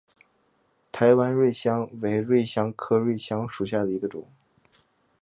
[0.91, 4.27] 台湾瑞香为瑞香科瑞香属下的一个种。